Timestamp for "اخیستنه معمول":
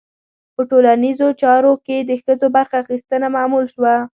2.83-3.65